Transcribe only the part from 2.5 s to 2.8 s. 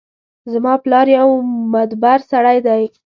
ده